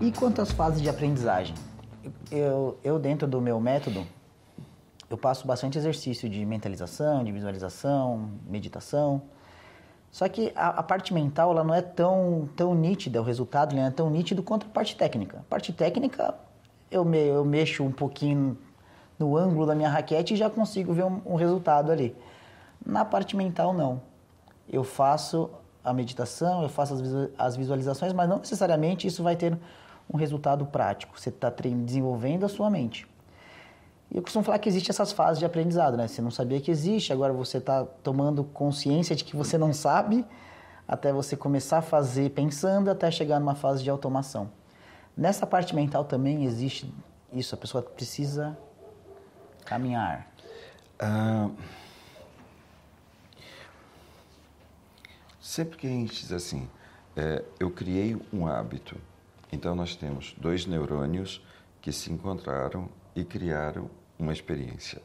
[0.00, 1.54] E quanto às fases de aprendizagem?
[2.30, 4.06] Eu, eu dentro do meu método,
[5.10, 9.20] eu passo bastante exercício de mentalização, de visualização, meditação.
[10.10, 13.84] Só que a, a, parte mental ela não é tão, tão nítida, o resultado não
[13.84, 15.40] é tão nítido quanto a parte técnica.
[15.40, 16.34] A parte técnica,
[16.90, 18.56] eu, me, eu mexo um pouquinho
[19.18, 22.16] no ângulo da minha raquete e já consigo ver um, um resultado ali.
[22.84, 24.00] Na parte mental, não.
[24.66, 25.50] Eu faço
[25.84, 26.94] a meditação, eu faço
[27.36, 29.58] as visualizações, mas não necessariamente isso vai ter
[30.12, 31.18] um resultado prático.
[31.18, 33.06] Você está desenvolvendo a sua mente.
[34.10, 36.08] E eu costumo falar que existe essas fases de aprendizado, né?
[36.08, 40.26] Você não sabia que existe, agora você está tomando consciência de que você não sabe,
[40.86, 44.50] até você começar a fazer pensando, até chegar numa fase de automação.
[45.16, 46.92] Nessa parte mental também existe
[47.32, 48.58] isso, a pessoa precisa
[49.64, 50.28] caminhar.
[51.00, 51.54] Uh,
[55.40, 56.68] sempre que a gente diz assim,
[57.16, 58.96] é, eu criei um hábito,
[59.52, 61.44] então nós temos dois neurônios
[61.80, 65.02] que se encontraram e criaram uma experiência.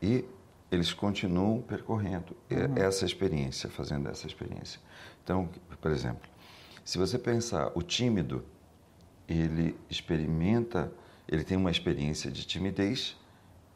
[0.00, 0.24] E
[0.70, 2.76] eles continuam percorrendo uhum.
[2.76, 4.80] essa experiência, fazendo essa experiência.
[5.22, 5.48] Então,
[5.80, 6.28] por exemplo,
[6.84, 8.44] se você pensar o tímido,
[9.28, 10.92] ele experimenta,
[11.28, 13.16] ele tem uma experiência de timidez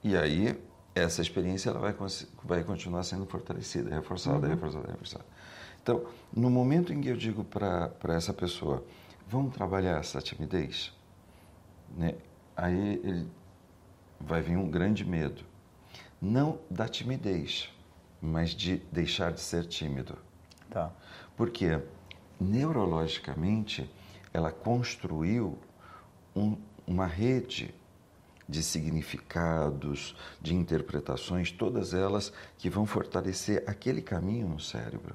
[0.03, 0.59] e aí
[0.95, 1.95] essa experiência ela vai,
[2.43, 4.55] vai continuar sendo fortalecida, reforçada, uhum.
[4.55, 5.25] reforçada, reforçada.
[5.83, 8.83] Então, no momento em que eu digo para essa pessoa,
[9.27, 10.93] vamos trabalhar essa timidez,
[11.97, 12.15] né?
[12.57, 13.29] aí ele
[14.21, 15.45] vai vir um grande medo.
[16.21, 17.69] Não da timidez,
[18.21, 20.17] mas de deixar de ser tímido.
[20.71, 20.91] Tá.
[21.37, 21.81] Porque
[22.41, 23.91] neurologicamente
[24.33, 25.59] ela construiu
[26.35, 27.75] um, uma rede
[28.49, 35.15] de significados, de interpretações, todas elas que vão fortalecer aquele caminho no cérebro.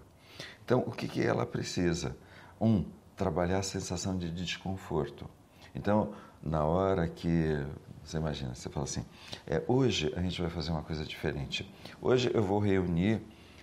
[0.66, 2.16] Então, o que, que ela precisa?
[2.60, 2.86] Um,
[3.22, 5.30] trabalhar a sensação de desconforto.
[5.76, 7.64] Então, na hora que
[8.04, 9.06] você imagina, você fala assim:
[9.46, 11.72] é, hoje a gente vai fazer uma coisa diferente.
[12.02, 13.22] Hoje eu vou reunir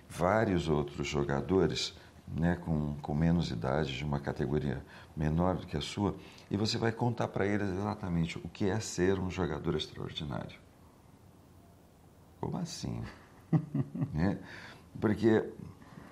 [0.09, 1.93] vários outros jogadores
[2.25, 4.81] né, com, com menos idade, de uma categoria
[5.13, 6.15] menor do que a sua,
[6.49, 10.57] e você vai contar para eles exatamente o que é ser um jogador extraordinário.
[12.39, 13.03] Como assim?
[14.13, 14.39] né?
[15.01, 15.43] Porque,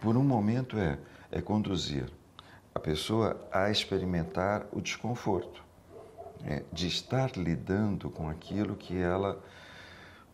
[0.02, 1.00] por um momento, é,
[1.32, 2.12] é conduzir
[2.78, 5.64] a pessoa a experimentar o desconforto
[6.46, 9.44] é, de estar lidando com aquilo que ela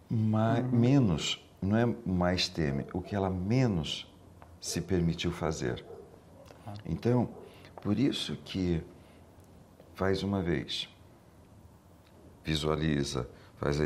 [0.09, 0.71] mais, uhum.
[0.71, 4.11] menos, não é mais teme, o que ela menos
[4.59, 5.85] se permitiu fazer.
[6.65, 6.73] Tá.
[6.85, 7.29] Então,
[7.81, 8.83] por isso que
[9.95, 10.89] faz uma vez,
[12.43, 13.77] visualiza, faz,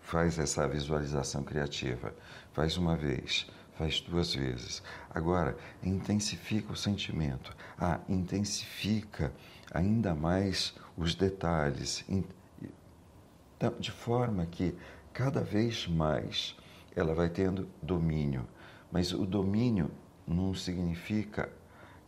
[0.00, 2.14] faz essa visualização criativa,
[2.54, 4.82] faz uma vez, faz duas vezes.
[5.10, 7.54] Agora, intensifica o sentimento.
[7.78, 9.32] Ah, intensifica
[9.72, 14.74] ainda mais os detalhes, então, de forma que
[15.12, 16.54] cada vez mais
[16.94, 18.46] ela vai tendo domínio.
[18.90, 19.90] Mas o domínio
[20.26, 21.50] não significa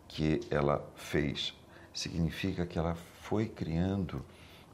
[0.06, 1.54] que ela fez,
[1.92, 4.24] significa que ela foi criando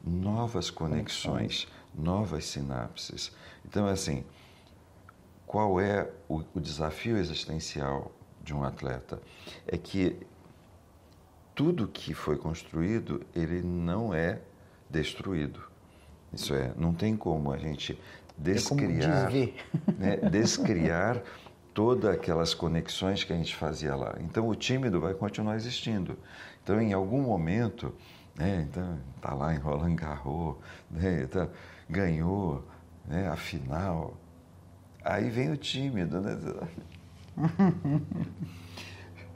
[0.03, 3.31] novas conexões, novas sinapses.
[3.65, 4.23] Então, assim,
[5.45, 8.11] qual é o, o desafio existencial
[8.43, 9.21] de um atleta?
[9.67, 10.17] É que
[11.53, 14.41] tudo que foi construído, ele não é
[14.89, 15.61] destruído.
[16.33, 17.99] Isso é, não tem como a gente
[18.37, 19.31] descriar,
[19.97, 21.21] né, descriar
[21.73, 24.15] todas aquelas conexões que a gente fazia lá.
[24.19, 26.17] Então o tímido vai continuar existindo.
[26.63, 27.93] Então em algum momento,
[28.35, 30.57] né, então tá lá em Roland Garros,
[30.91, 31.47] né, tá,
[31.89, 32.65] ganhou,
[33.05, 34.17] né, a final.
[35.05, 36.35] Aí vem o tímido, né?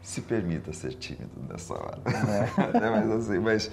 [0.02, 2.02] se permita ser tímido nessa hora.
[2.08, 2.78] É.
[2.78, 2.90] é.
[2.90, 3.72] mas, assim, mas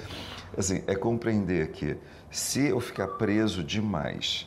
[0.58, 1.96] assim, é compreender que
[2.30, 4.46] se eu ficar preso demais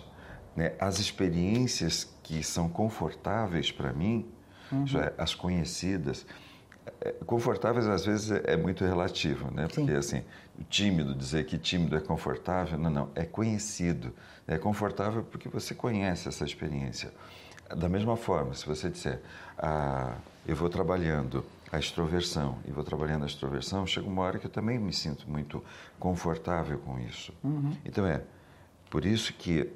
[0.55, 4.29] né, as experiências que são confortáveis para mim,
[4.71, 4.85] uhum.
[5.01, 6.27] é, as conhecidas,
[7.25, 9.67] confortáveis às vezes é, é muito relativo, né?
[9.67, 9.97] Porque Sim.
[9.97, 10.23] assim,
[10.69, 14.13] tímido, dizer que tímido é confortável, não, não, é conhecido.
[14.47, 17.11] É confortável porque você conhece essa experiência.
[17.75, 19.21] Da mesma forma, se você disser,
[19.57, 20.15] ah,
[20.47, 24.51] eu vou trabalhando a extroversão e vou trabalhando a extroversão, chega uma hora que eu
[24.51, 25.63] também me sinto muito
[25.99, 27.31] confortável com isso.
[27.43, 27.71] Uhum.
[27.85, 28.23] Então é
[28.89, 29.71] por isso que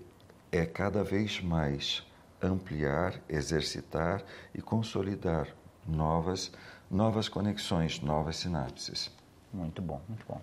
[0.52, 2.04] é cada vez mais
[2.42, 4.24] ampliar, exercitar
[4.54, 5.48] e consolidar
[5.88, 6.52] novas
[6.94, 9.12] novas conexões, novas sinapses.
[9.52, 10.40] Muito bom, muito bom.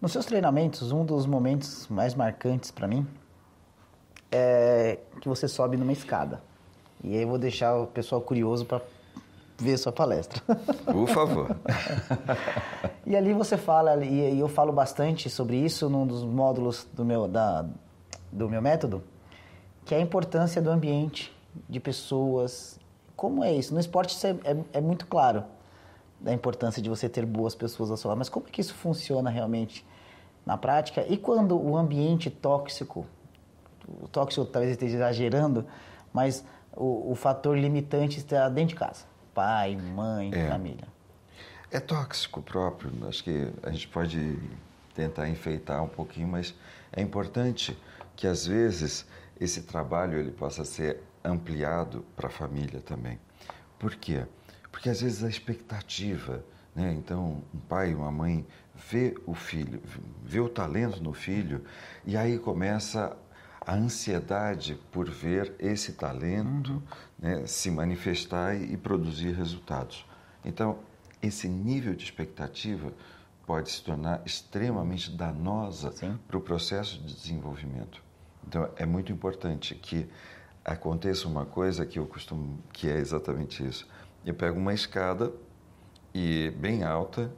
[0.00, 3.06] Nos seus treinamentos, um dos momentos mais marcantes para mim
[4.32, 6.42] é que você sobe numa escada.
[7.04, 8.80] E aí eu vou deixar o pessoal curioso para
[9.58, 10.42] ver sua palestra.
[10.90, 11.54] Por favor.
[13.04, 17.28] e ali você fala, e eu falo bastante sobre isso num dos módulos do meu,
[17.28, 17.66] da,
[18.32, 19.04] do meu método,
[19.84, 21.34] que é a importância do ambiente,
[21.68, 22.80] de pessoas.
[23.16, 23.72] Como é isso?
[23.72, 25.44] No esporte isso é, é, é muito claro,
[26.20, 28.74] da importância de você ter boas pessoas ao seu lado, mas como é que isso
[28.74, 29.86] funciona realmente
[30.44, 31.04] na prática?
[31.08, 33.06] E quando o ambiente tóxico,
[34.02, 35.66] o tóxico talvez esteja exagerando,
[36.12, 39.04] mas o, o fator limitante está dentro de casa
[39.36, 40.48] pai, mãe, é.
[40.48, 40.88] família.
[41.70, 44.38] É tóxico próprio, acho que a gente pode
[44.94, 46.54] tentar enfeitar um pouquinho, mas
[46.90, 47.76] é importante
[48.16, 49.04] que às vezes
[49.38, 53.18] esse trabalho ele possa ser ampliado para a família também.
[53.78, 54.24] Por quê?
[54.70, 56.44] Porque às vezes a expectativa,
[56.74, 56.92] né?
[56.92, 59.80] Então, um pai, uma mãe vê o filho,
[60.22, 61.64] vê o talento no filho
[62.04, 63.16] e aí começa
[63.66, 66.82] a ansiedade por ver esse talento uhum.
[67.18, 70.06] né, se manifestar e produzir resultados.
[70.44, 70.78] Então,
[71.20, 72.92] esse nível de expectativa
[73.44, 75.92] pode se tornar extremamente danosa
[76.28, 78.02] para o processo de desenvolvimento.
[78.46, 80.08] Então, é muito importante que
[80.66, 83.86] aconteça uma coisa que eu costumo, que é exatamente isso.
[84.24, 85.32] Eu pego uma escada
[86.12, 87.30] e bem alta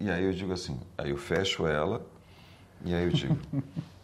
[0.00, 2.04] e aí eu digo assim, aí eu fecho ela
[2.84, 3.38] e aí eu digo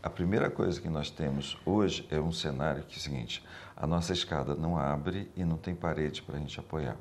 [0.00, 3.44] A primeira coisa que nós temos hoje é um cenário que é o seguinte:
[3.76, 6.96] a nossa escada não abre e não tem parede para a gente apoiar.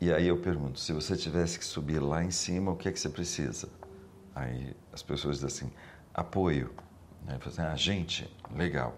[0.00, 2.92] E aí eu pergunto: se você tivesse que subir lá em cima, o que é
[2.92, 3.68] que você precisa?
[4.32, 5.72] Aí as pessoas dizem assim:
[6.14, 6.72] apoio.
[7.24, 7.36] Né?
[7.44, 8.96] Assim, ah, gente, legal.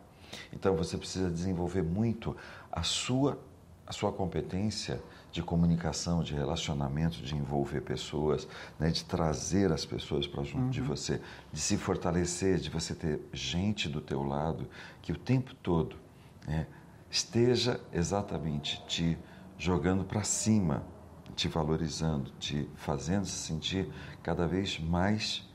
[0.53, 2.37] Então você precisa desenvolver muito
[2.71, 3.39] a sua,
[3.87, 8.49] a sua competência de comunicação, de relacionamento, de envolver pessoas,
[8.79, 10.71] né, de trazer as pessoas para junto uhum.
[10.71, 11.21] de você,
[11.53, 14.67] de se fortalecer, de você ter gente do teu lado
[15.03, 15.97] que o tempo todo
[16.47, 16.67] né,
[17.11, 19.19] esteja exatamente te
[19.59, 20.83] jogando para cima,
[21.37, 23.89] te valorizando, te fazendo se sentir
[24.23, 25.47] cada vez mais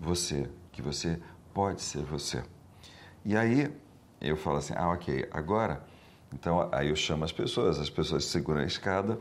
[0.00, 1.20] você, que você
[1.54, 2.42] pode ser você.
[3.24, 3.72] E aí
[4.30, 5.82] eu falo assim, ah, ok, agora
[6.32, 9.18] então, aí eu chamo as pessoas, as pessoas seguram a escada,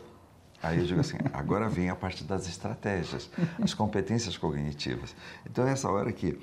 [0.64, 3.30] aí eu digo assim, agora vem a parte das estratégias,
[3.62, 5.16] as competências cognitivas.
[5.46, 6.40] Então, é essa hora que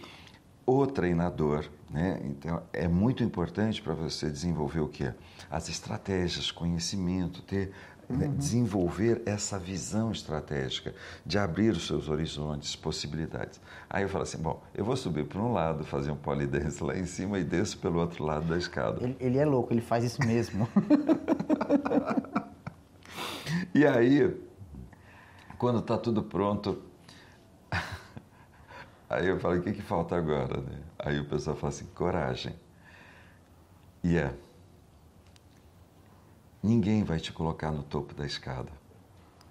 [0.66, 2.20] o treinador, né?
[2.24, 5.14] Então, é muito importante para você desenvolver o quê?
[5.50, 7.72] As estratégias, conhecimento, ter
[8.08, 8.34] uhum.
[8.34, 10.94] desenvolver essa visão estratégica
[11.24, 13.60] de abrir os seus horizontes, possibilidades.
[13.88, 16.96] Aí eu falo assim, bom, eu vou subir para um lado, fazer um polidense lá
[16.96, 19.02] em cima e desço pelo outro lado da escada.
[19.02, 20.68] Ele, ele é louco, ele faz isso mesmo.
[23.74, 24.34] e aí,
[25.58, 26.82] quando está tudo pronto,
[29.08, 30.60] aí eu falo, o que, que falta agora?
[30.60, 30.78] Né?
[30.98, 32.54] Aí o pessoal fala assim, coragem.
[34.02, 34.32] E yeah.
[34.32, 34.47] é
[36.62, 38.72] Ninguém vai te colocar no topo da escada.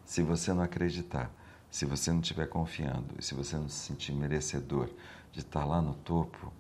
[0.06, 1.32] Se você não acreditar,
[1.72, 4.90] se você não estiver confiando e se você não se sentir merecedor
[5.32, 6.52] de estar lá no topo,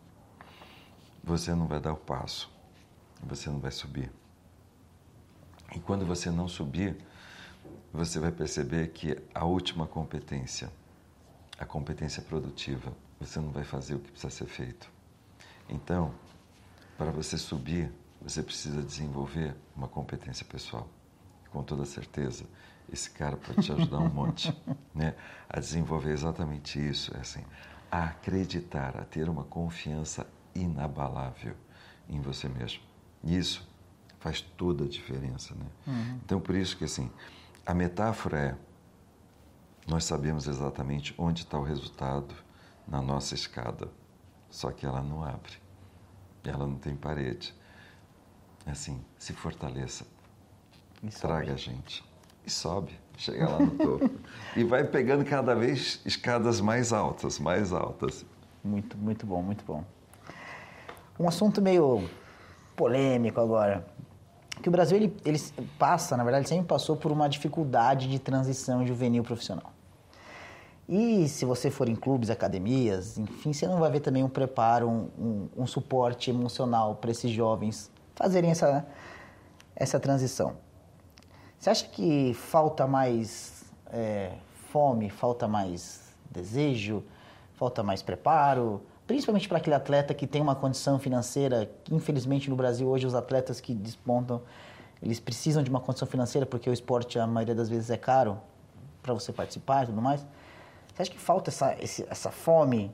[1.24, 2.50] você não vai dar o passo,
[3.22, 4.10] você não vai subir.
[5.76, 6.96] E quando você não subir,
[7.92, 10.72] você vai perceber que a última competência,
[11.58, 14.90] a competência produtiva, você não vai fazer o que precisa ser feito.
[15.68, 16.14] Então,
[16.98, 17.92] para você subir,
[18.28, 20.88] você precisa desenvolver uma competência pessoal.
[21.52, 22.46] Com toda certeza,
[22.92, 24.56] esse cara pode te ajudar um monte,
[24.94, 25.16] né?
[25.50, 27.44] A desenvolver exatamente isso, é assim,
[27.92, 31.56] a acreditar, a ter uma confiança inabalável
[32.10, 32.82] em você mesmo.
[33.24, 33.68] Isso
[34.20, 35.66] faz toda a diferença, né?
[35.86, 36.20] Uhum.
[36.24, 37.10] Então, por isso que assim,
[37.66, 38.58] a metáfora é
[39.88, 42.36] nós sabemos exatamente onde está o resultado
[42.86, 43.90] na nossa escada,
[44.50, 45.54] só que ela não abre,
[46.44, 47.56] ela não tem parede.
[48.68, 50.06] É assim, se fortaleça.
[51.22, 52.04] Traga a gente.
[52.46, 54.10] E sobe, chega lá no topo.
[54.58, 58.26] e vai pegando cada vez escadas mais altas, mais altas.
[58.62, 59.86] Muito, muito bom, muito bom.
[61.18, 62.10] Um assunto meio
[62.76, 63.88] polêmico agora.
[64.62, 65.40] Que o Brasil ele, ele
[65.80, 69.72] passa, na verdade, sempre passou por uma dificuldade de transição juvenil profissional.
[70.90, 74.90] E se você for em clubes, academias, enfim, você não vai ver também um preparo,
[74.90, 78.86] um, um, um suporte emocional para esses jovens fazerem essa,
[79.76, 80.58] essa transição.
[81.58, 84.34] Você acha que falta mais é,
[84.72, 87.04] fome, falta mais desejo,
[87.54, 88.82] falta mais preparo?
[89.06, 93.16] Principalmente para aquele atleta que tem uma condição financeira, que infelizmente no Brasil hoje os
[93.16, 94.42] atletas que despontam,
[95.02, 98.40] eles precisam de uma condição financeira porque o esporte a maioria das vezes é caro
[99.02, 100.26] para você participar e tudo mais.
[100.94, 101.76] Você acha que falta essa,
[102.10, 102.92] essa fome?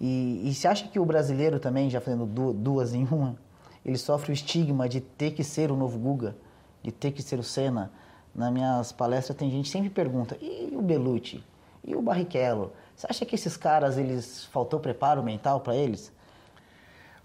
[0.00, 3.36] E, e você acha que o brasileiro também, já fazendo duas em uma,
[3.84, 6.36] ele sofre o estigma de ter que ser o novo Guga,
[6.82, 7.90] de ter que ser o Senna,
[8.34, 11.44] nas minhas palestras tem gente que sempre pergunta, e o Belucci?
[11.84, 12.72] E o Barrichello?
[12.96, 16.12] Você acha que esses caras, eles faltou preparo mental para eles?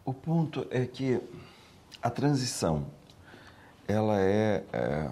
[0.04, 1.22] O ponto é que
[2.02, 2.86] a transição,
[3.88, 5.10] ela é, é,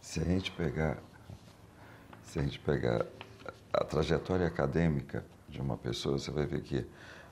[0.00, 0.98] se a gente pegar,
[2.24, 3.04] se a gente pegar
[3.72, 6.86] a trajetória acadêmica de uma pessoa, você vai ver que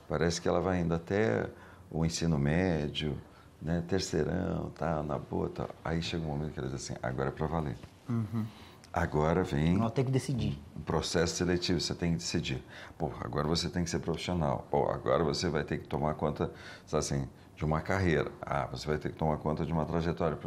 [0.07, 1.47] parece que ela vai indo até
[1.89, 3.17] o ensino médio,
[3.61, 5.67] né, terceirão, tá, na boa, tá.
[5.83, 7.77] aí chega um momento que ela diz assim, agora é para valer.
[8.07, 8.45] Uhum.
[8.93, 9.77] Agora vem.
[9.77, 10.57] Não, tem que decidir.
[10.75, 12.63] Um processo seletivo, você tem que decidir.
[12.97, 14.65] Pô, agora você tem que ser profissional.
[14.71, 16.51] Pô, agora você vai ter que tomar conta,
[16.91, 18.31] assim, de uma carreira.
[18.41, 20.37] Ah, você vai ter que tomar conta de uma trajetória.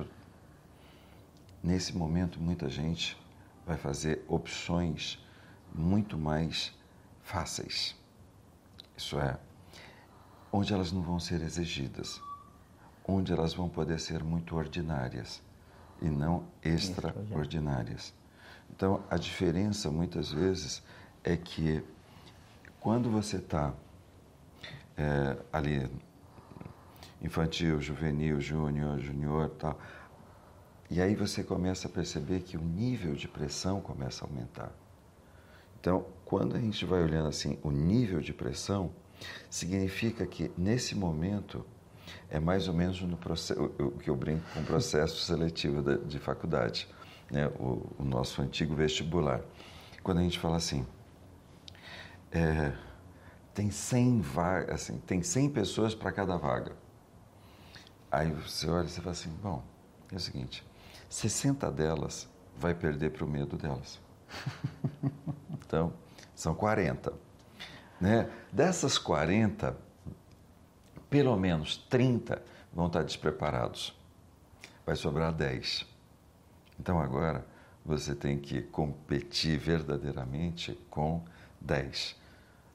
[1.63, 3.17] Nesse momento, muita gente
[3.67, 5.25] vai fazer opções
[5.73, 6.73] muito mais
[7.23, 7.95] fáceis.
[8.97, 9.39] Isso é,
[10.53, 12.21] onde elas não vão ser exigidas,
[13.07, 15.43] onde elas vão poder ser muito ordinárias
[16.01, 18.13] e não extraordinárias.
[18.71, 20.83] Então, a diferença muitas vezes
[21.23, 21.83] é que
[22.81, 23.75] quando você está
[24.97, 25.91] é, ali
[27.23, 29.79] infantil, juvenil, júnior, junior, tal,
[30.91, 34.73] e aí você começa a perceber que o nível de pressão começa a aumentar.
[35.79, 38.91] Então, quando a gente vai olhando assim o nível de pressão,
[39.49, 41.65] significa que nesse momento
[42.29, 45.99] é mais ou menos no processo, o que eu brinco com o processo seletivo de,
[46.05, 46.89] de faculdade
[47.31, 49.41] né, o, o, nosso antigo vestibular.
[50.03, 50.87] Quando a gente fala assim,
[52.33, 52.73] é,
[53.55, 56.73] tem 100 vagas, assim, tem 100 pessoas para cada vaga.
[58.11, 59.63] Aí você olha e você fala assim, bom,
[60.11, 60.67] é o seguinte,
[61.09, 64.01] 60 delas vai perder para o medo delas.
[65.53, 65.93] então,
[66.35, 67.13] são 40.
[68.01, 68.31] Né?
[68.51, 69.77] Dessas 40,
[71.11, 72.43] pelo menos 30
[72.73, 73.97] vão estar despreparados.
[74.87, 75.87] Vai sobrar 10.
[76.79, 77.45] Então agora
[77.85, 81.23] você tem que competir verdadeiramente com
[81.61, 82.17] 10.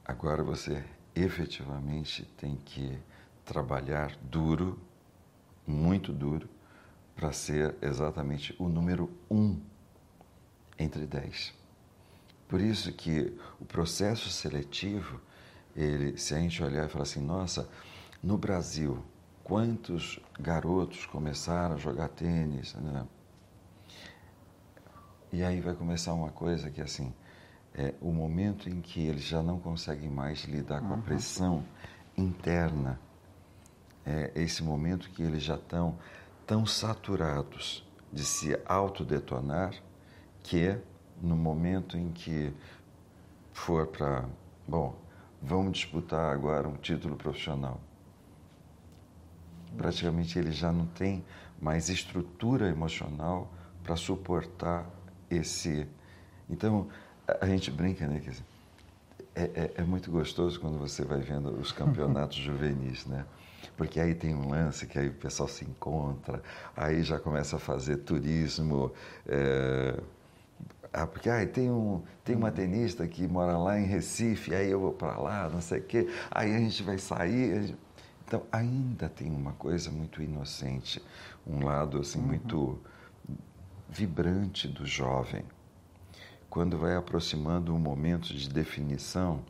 [0.06, 0.84] Agora você
[1.16, 3.00] efetivamente tem que
[3.44, 4.80] trabalhar duro,
[5.66, 6.48] muito duro,
[7.16, 9.60] para ser exatamente o número um
[10.78, 11.65] entre 10.
[12.48, 15.20] Por isso que o processo seletivo,
[15.76, 17.68] ele, se a gente olhar e falar assim, nossa,
[18.22, 19.04] no Brasil,
[19.44, 22.74] quantos garotos começaram a jogar tênis?
[22.76, 23.06] Né?
[25.34, 27.14] E aí vai começar uma coisa que assim,
[27.74, 31.02] é o momento em que eles já não conseguem mais lidar com a uhum.
[31.02, 31.66] pressão
[32.16, 33.00] interna,
[34.06, 35.98] é esse momento que eles já estão
[36.46, 39.74] tão saturados de se autodetonar
[40.42, 40.78] que
[41.22, 42.54] no momento em que
[43.54, 44.26] for para,
[44.68, 44.96] bom,
[45.42, 47.80] vamos disputar agora um título profissional.
[49.78, 51.24] Praticamente ele já não tem
[51.60, 53.52] mais estrutura emocional
[53.84, 54.90] para suportar
[55.30, 55.88] esse.
[56.50, 56.88] Então,
[57.42, 58.20] a gente brinca, né?
[58.20, 58.30] Que
[59.36, 63.26] é, é, é, muito gostoso quando você vai vendo os campeonatos juvenis, né?
[63.76, 66.42] Porque aí tem um lance que aí o pessoal se encontra,
[66.76, 68.92] aí já começa a fazer turismo.
[69.28, 70.00] É...
[70.98, 74.80] Ah, porque ah, tem, um, tem uma tenista que mora lá em Recife, aí eu
[74.80, 77.64] vou para lá, não sei o quê, aí a gente vai sair.
[77.68, 77.78] Gente...
[78.26, 81.04] Então, ainda tem uma coisa muito inocente,
[81.46, 82.28] um lado assim uhum.
[82.28, 82.80] muito
[83.90, 85.44] vibrante do jovem.
[86.50, 89.44] Quando vai aproximando um momento de definição,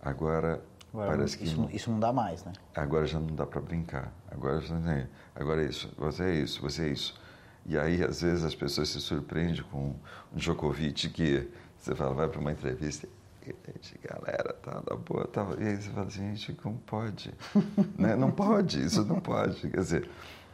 [0.00, 0.62] agora,
[0.94, 2.52] agora parece que isso, não, isso não dá mais, né?
[2.76, 4.12] Agora já não dá para brincar.
[4.30, 5.08] Agora já é.
[5.34, 5.92] Agora é isso.
[5.98, 6.62] Você é isso.
[6.62, 7.20] Você é isso.
[7.66, 9.94] E aí às vezes as pessoas se surpreendem com
[10.32, 13.08] um Djokovic que você fala vai para uma entrevista
[13.44, 15.44] gente, galera, tá da boa, tá.
[15.58, 17.34] E aí você fala assim, gente, como pode?
[17.98, 18.14] né?
[18.14, 19.68] Não pode, isso não pode.
[19.68, 20.10] Quer dizer,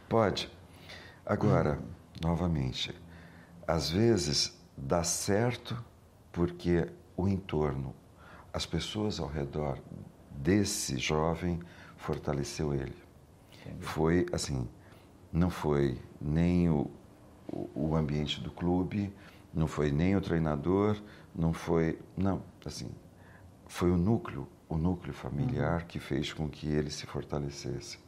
[0.07, 0.49] pode.
[1.25, 1.79] Agora,
[2.21, 2.95] novamente,
[3.67, 5.77] às vezes dá certo
[6.31, 7.93] porque o entorno,
[8.51, 9.77] as pessoas ao redor
[10.31, 11.59] desse jovem
[11.97, 12.95] fortaleceu ele.
[13.61, 13.85] Entendi.
[13.85, 14.67] Foi assim,
[15.31, 16.89] não foi nem o,
[17.73, 19.13] o ambiente do clube,
[19.53, 20.97] não foi nem o treinador,
[21.35, 22.89] não foi, não, assim,
[23.67, 27.99] foi o núcleo, o núcleo familiar que fez com que ele se fortalecesse.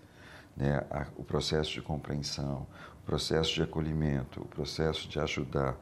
[0.56, 0.86] Né?
[1.16, 2.68] o processo de compreensão,
[3.02, 5.78] o processo de acolhimento, o processo de ajudar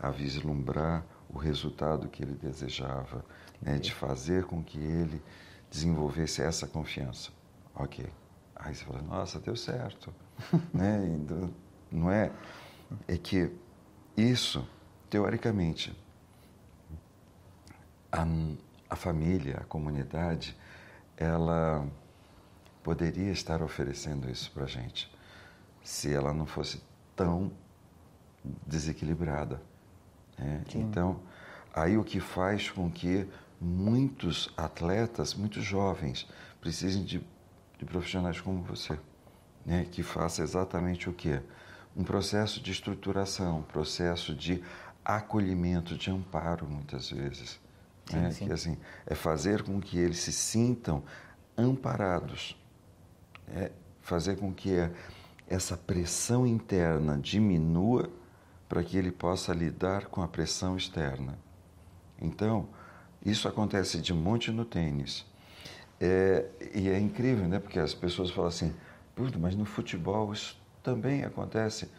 [0.00, 3.22] a vislumbrar o resultado que ele desejava,
[3.60, 5.22] né, de fazer com que ele
[5.70, 7.30] desenvolvesse essa confiança.
[7.74, 8.06] Ok.
[8.54, 10.12] Aí você fala, nossa, deu certo.
[10.72, 11.06] né?
[11.14, 11.50] Então,
[11.90, 12.32] não é?
[13.08, 13.52] É que
[14.16, 14.66] isso,
[15.10, 15.94] teoricamente,
[18.10, 18.24] a,
[18.88, 20.56] a família, a comunidade,
[21.16, 21.86] ela
[22.82, 25.10] poderia estar oferecendo isso para a gente
[25.82, 26.82] se ela não fosse
[27.14, 27.52] tão
[28.66, 29.62] desequilibrada.
[30.38, 30.64] Né?
[30.74, 31.20] Então,
[31.72, 33.26] aí o que faz com que
[33.60, 36.28] muitos atletas, muitos jovens,
[36.60, 37.24] precisem de,
[37.78, 38.98] de profissionais como você,
[39.64, 39.86] né?
[39.90, 41.40] que faça exatamente o quê?
[41.96, 44.62] Um processo de estruturação, um processo de
[45.04, 47.58] acolhimento, de amparo, muitas vezes.
[48.06, 48.30] Sim, né?
[48.30, 48.46] sim.
[48.46, 48.76] Que, assim,
[49.06, 51.02] é fazer com que eles se sintam
[51.56, 52.56] amparados,
[53.48, 53.70] é
[54.02, 54.72] fazer com que
[55.48, 58.10] essa pressão interna diminua
[58.68, 61.38] para que ele possa lidar com a pressão externa.
[62.20, 62.68] Então,
[63.24, 65.24] isso acontece de monte no tênis.
[66.00, 67.58] É, e é incrível, né?
[67.58, 68.74] Porque as pessoas falam assim,
[69.40, 71.90] mas no futebol isso também acontece.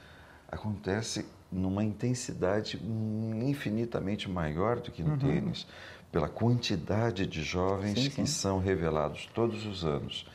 [0.49, 5.17] Acontece numa intensidade infinitamente maior do que no uhum.
[5.17, 5.67] tênis,
[6.09, 8.23] pela quantidade de jovens sim, sim.
[8.23, 10.25] que são revelados todos os anos.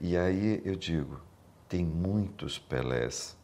[0.00, 1.20] E aí eu digo,
[1.68, 3.36] tem muitos Pelés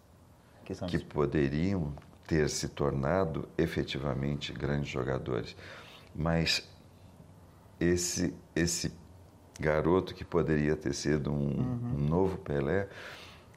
[0.64, 1.92] que, que poderiam
[2.26, 5.54] ter se tornado efetivamente grandes jogadores.
[6.14, 6.66] Mas
[7.78, 8.90] esse, esse
[9.58, 11.94] garoto que poderia ter sido um, uhum.
[11.96, 12.88] um novo Pelé,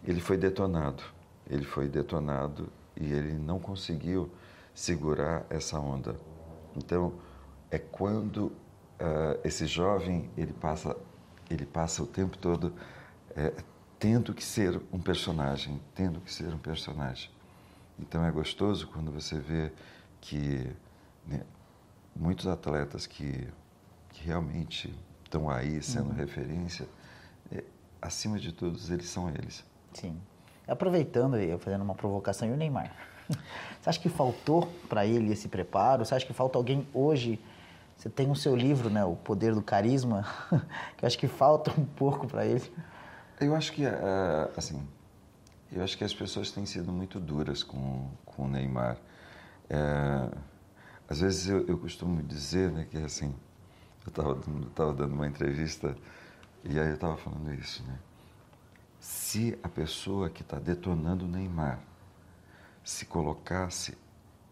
[0.05, 1.03] ele foi detonado.
[1.49, 4.31] Ele foi detonado e ele não conseguiu
[4.73, 6.15] segurar essa onda.
[6.75, 7.13] Então,
[7.69, 10.95] é quando uh, esse jovem ele passa,
[11.49, 12.73] ele passa o tempo todo
[13.35, 13.53] é,
[13.99, 17.29] tendo que ser um personagem, tendo que ser um personagem.
[17.97, 19.71] Então é gostoso quando você vê
[20.19, 20.69] que
[21.25, 21.41] né,
[22.15, 23.47] muitos atletas que,
[24.09, 24.93] que realmente
[25.23, 26.15] estão aí sendo uhum.
[26.15, 26.87] referência,
[27.51, 27.63] é,
[28.01, 29.63] acima de todos eles são eles.
[29.93, 30.19] Sim.
[30.67, 32.91] Aproveitando e fazendo uma provocação, e o Neymar?
[33.81, 36.05] Você acha que faltou para ele esse preparo?
[36.05, 37.39] Você acha que falta alguém hoje?
[37.97, 40.25] Você tem o seu livro, né, O Poder do Carisma,
[40.97, 42.71] que eu acho que falta um pouco para ele.
[43.39, 43.83] Eu acho que,
[44.57, 44.85] assim,
[45.71, 48.97] eu acho que as pessoas têm sido muito duras com, com o Neymar.
[49.69, 50.29] É,
[51.09, 53.33] às vezes eu, eu, costumo dizer né, que assim,
[54.05, 54.09] eu
[54.67, 55.95] estava dando uma entrevista
[56.63, 57.97] e aí eu estava falando isso, né?
[59.33, 61.79] Se a pessoa que está detonando o Neymar
[62.83, 63.97] se colocasse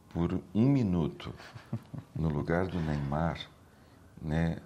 [0.09, 1.31] por um minuto
[2.15, 3.39] no lugar do Neymar,
[4.19, 4.57] né,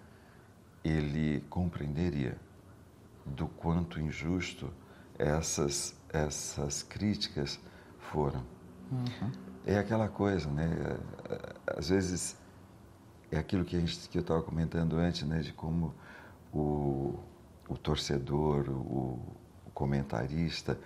[0.86, 2.38] ele compreenderia
[3.26, 4.72] do quanto injusto
[5.20, 7.60] essas essas críticas
[8.00, 8.42] foram.
[8.90, 9.32] Uhum.
[9.66, 10.98] É aquela coisa, né?
[11.68, 12.38] Às vezes
[13.30, 15.42] é aquilo que, a gente, que eu estava comentando antes, né?
[15.42, 15.94] De como
[16.54, 17.20] o,
[17.68, 19.35] o torcedor, o, o,
[19.76, 20.80] comentarista,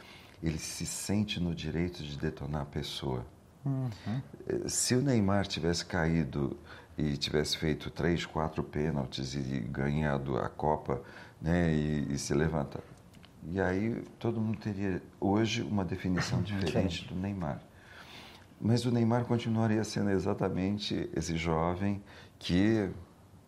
[0.43, 3.25] ele se sente no direito de detonar a pessoa.
[3.63, 4.21] Uhum.
[4.67, 6.58] Se o Neymar tivesse caído
[6.97, 11.02] e tivesse feito três, quatro pênaltis e ganhado a Copa,
[11.41, 12.84] né, e, e se levantar,
[13.49, 17.62] e aí todo mundo teria hoje uma definição diferente do Neymar.
[18.60, 22.04] Mas o Neymar continuaria sendo exatamente esse jovem
[22.38, 22.89] que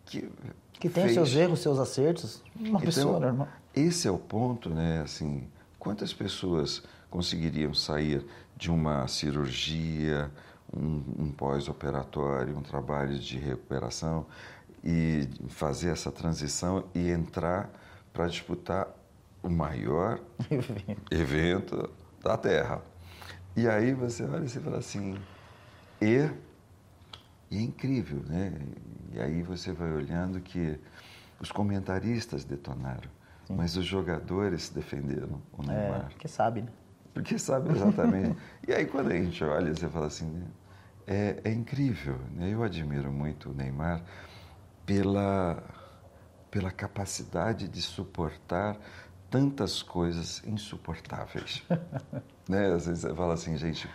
[0.05, 0.29] que,
[0.81, 1.13] que tem fez...
[1.13, 3.47] seus erros, seus acertos, uma então, pessoa normal.
[3.73, 5.01] Esse é o ponto, né?
[5.01, 8.25] Assim, quantas pessoas conseguiriam sair
[8.57, 10.31] de uma cirurgia,
[10.75, 14.25] um, um pós-operatório, um trabalho de recuperação
[14.83, 17.69] e fazer essa transição e entrar
[18.11, 18.87] para disputar
[19.43, 20.19] o maior
[21.11, 21.91] evento
[22.23, 22.81] da Terra.
[23.55, 25.15] E aí você olha e você fala assim,
[26.01, 26.27] e,
[27.51, 28.53] e é incrível, né?
[29.11, 30.79] E aí você vai olhando que
[31.39, 33.09] os comentaristas detonaram,
[33.45, 33.55] Sim.
[33.55, 35.99] mas os jogadores defenderam o é, Neymar.
[35.99, 36.71] É, porque sabe, né?
[37.13, 38.37] Porque sabe exatamente.
[38.65, 40.43] e aí quando a gente olha, você fala assim,
[41.05, 42.49] é, é incrível, né?
[42.53, 44.01] Eu admiro muito o Neymar
[44.85, 45.61] pela,
[46.49, 48.77] pela capacidade de suportar
[49.29, 51.63] tantas coisas insuportáveis.
[52.47, 52.67] né?
[52.73, 53.89] Às vezes você fala assim, gente,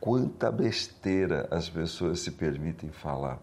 [0.00, 3.38] quanta besteira as pessoas se permitem falar.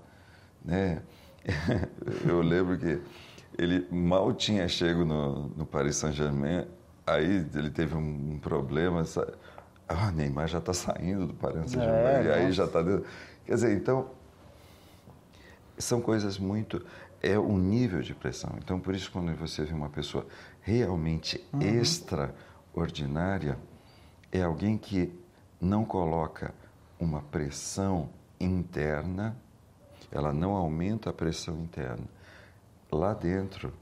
[0.63, 1.01] Né?
[2.25, 3.01] Eu lembro que
[3.57, 6.67] ele mal tinha chego no, no Paris Saint-Germain,
[7.05, 9.03] aí ele teve um, um problema.
[9.87, 13.05] Ah, Neymar já está saindo do Paris Saint-Germain, é, e aí já está dentro.
[13.45, 14.09] Quer dizer, então,
[15.77, 16.83] são coisas muito.
[17.21, 18.51] É o nível de pressão.
[18.57, 20.25] Então, por isso, quando você vê uma pessoa
[20.61, 21.61] realmente uhum.
[21.61, 23.57] extraordinária
[24.31, 25.13] é alguém que
[25.63, 26.53] não coloca
[26.99, 29.35] uma pressão interna,
[30.11, 32.05] ela não aumenta a pressão interna.
[32.91, 33.73] Lá dentro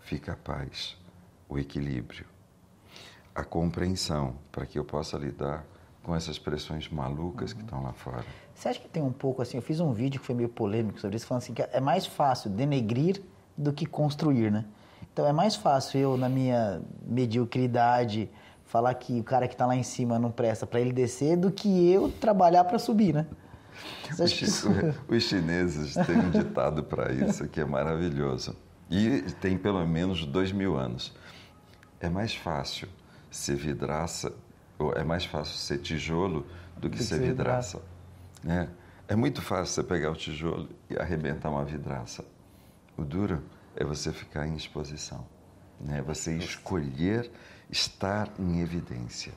[0.00, 0.96] fica a paz,
[1.48, 2.24] o equilíbrio,
[3.34, 5.64] a compreensão para que eu possa lidar
[6.02, 7.56] com essas pressões malucas uhum.
[7.58, 8.24] que estão lá fora.
[8.54, 9.58] Você acha que tem um pouco assim?
[9.58, 12.06] Eu fiz um vídeo que foi meio polêmico sobre isso, falando assim que é mais
[12.06, 13.20] fácil denegrir
[13.56, 14.64] do que construir, né?
[15.12, 18.30] Então é mais fácil eu, na minha mediocridade,
[18.68, 21.50] falar que o cara que está lá em cima não presta para ele descer do
[21.50, 23.26] que eu trabalhar para subir, né?
[24.18, 24.68] Os, isso...
[25.08, 28.54] os chineses têm um ditado para isso que é maravilhoso.
[28.90, 31.14] E tem pelo menos dois mil anos.
[31.98, 32.88] É mais fácil
[33.30, 34.32] ser vidraça,
[34.78, 37.80] ou é mais fácil ser tijolo do que, do ser, ser vidraça.
[38.42, 38.68] Né?
[39.08, 42.24] É muito fácil você pegar o tijolo e arrebentar uma vidraça.
[42.96, 43.42] O duro
[43.74, 45.26] é você ficar em exposição.
[45.80, 46.02] Né?
[46.02, 47.30] Você escolher
[47.70, 49.32] estar em evidência.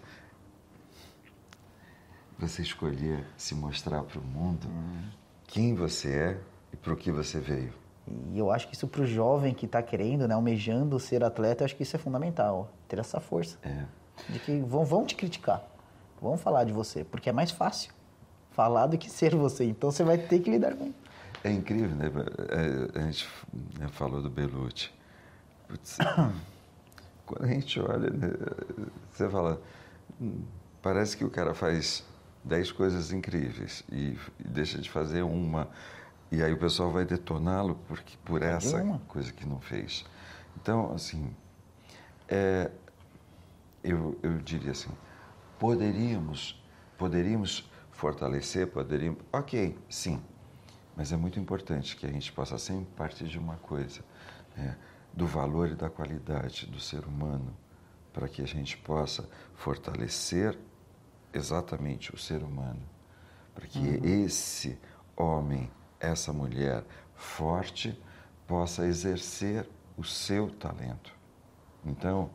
[2.40, 5.10] Você escolher se mostrar para o mundo hum.
[5.48, 6.40] quem você é
[6.74, 7.74] e para o que você veio.
[8.34, 11.64] E eu acho que isso para o jovem que está querendo, né, almejando ser atleta,
[11.64, 13.58] eu acho que isso é fundamental, ter essa força.
[13.62, 13.86] É.
[14.28, 15.64] De que vão, vão te criticar,
[16.20, 17.94] vão falar de você, porque é mais fácil
[18.52, 19.66] falar do que ser você.
[19.66, 20.98] Então você vai ter que lidar com isso.
[21.44, 22.12] É incrível, né?
[22.50, 23.28] É, a gente
[23.80, 24.92] né, falou do Belucci.
[25.72, 25.98] Putz,
[27.26, 28.28] quando a gente olha, né,
[29.10, 29.62] você fala,
[30.20, 30.44] hum,
[30.82, 32.04] parece que o cara faz
[32.44, 35.70] dez coisas incríveis e, e deixa de fazer uma.
[36.30, 40.06] E aí o pessoal vai detoná-lo por, por essa coisa que não fez.
[40.58, 41.34] Então, assim,
[42.28, 42.70] é,
[43.82, 44.92] eu, eu diria assim,
[45.58, 46.62] poderíamos,
[46.98, 49.20] poderíamos fortalecer, poderíamos...
[49.32, 50.22] Ok, sim,
[50.96, 54.02] mas é muito importante que a gente possa sempre partir de uma coisa.
[54.58, 54.76] É,
[55.14, 57.56] do valor e da qualidade do ser humano,
[58.14, 60.58] para que a gente possa fortalecer
[61.34, 62.82] exatamente o ser humano,
[63.54, 64.26] para que uhum.
[64.26, 64.78] esse
[65.16, 66.84] homem, essa mulher
[67.16, 67.98] forte
[68.48, 71.14] possa exercer o seu talento.
[71.86, 72.30] Então,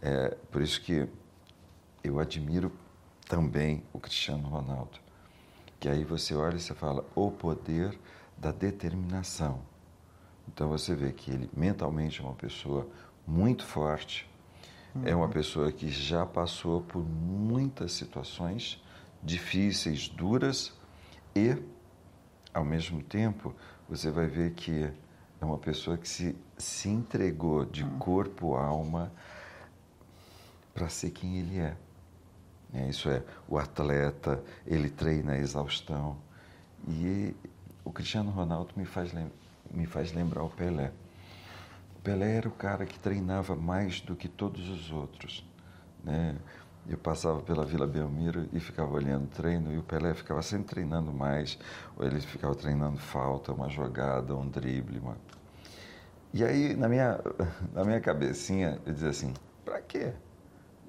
[0.00, 1.08] é por isso que
[2.02, 2.72] eu admiro
[3.28, 4.98] também o Cristiano Ronaldo,
[5.78, 7.98] que aí você olha e você fala o poder
[8.36, 9.69] da determinação
[10.48, 12.86] então você vê que ele mentalmente é uma pessoa
[13.26, 14.28] muito forte,
[14.94, 15.02] uhum.
[15.06, 15.30] é uma uhum.
[15.30, 18.82] pessoa que já passou por muitas situações
[19.22, 20.72] difíceis, duras
[21.34, 21.56] e,
[22.52, 23.54] ao mesmo tempo,
[23.88, 24.90] você vai ver que
[25.40, 27.98] é uma pessoa que se, se entregou de uhum.
[27.98, 29.12] corpo, alma,
[30.74, 31.76] para ser quem ele é.
[32.74, 32.88] é.
[32.88, 36.16] Isso é, o atleta, ele treina a exaustão.
[36.88, 37.34] E
[37.84, 39.39] o Cristiano Ronaldo me faz lembrar
[39.70, 40.92] me faz lembrar o Pelé.
[41.96, 45.46] O Pelé era o cara que treinava mais do que todos os outros.
[46.02, 46.36] Né?
[46.88, 50.68] Eu passava pela Vila Belmiro e ficava olhando o treino e o Pelé ficava sempre
[50.68, 51.58] treinando mais,
[51.96, 54.98] ou ele ficava treinando falta, uma jogada, um drible.
[54.98, 55.16] Uma...
[56.32, 57.20] E aí, na minha,
[57.72, 60.12] na minha cabecinha, eu dizia assim: para quê?